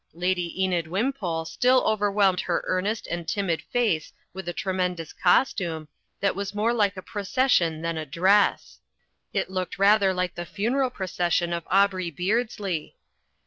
Lady 0.15 0.63
Enid 0.63 0.87
Wimpole 0.87 1.45
still 1.45 1.83
overwhelmed 1.85 2.39
her 2.41 2.63
earnest 2.65 3.05
and 3.05 3.27
timid 3.27 3.61
face 3.61 4.11
with 4.33 4.49
a 4.49 4.51
tremendous 4.53 5.13
costume, 5.13 5.87
that 6.21 6.35
was 6.35 6.55
more 6.55 6.73
like 6.73 6.97
a 6.97 7.03
procession 7.03 7.83
than 7.83 7.97
a 7.97 8.05
dress. 8.07 8.79
It 9.31 9.51
looked 9.51 9.77
rather 9.77 10.11
like 10.11 10.33
the 10.33 10.43
funeral 10.43 10.89
pro 10.89 11.05
cession 11.05 11.53
of 11.53 11.67
Aubrey 11.69 12.09
Beardsley. 12.09 12.95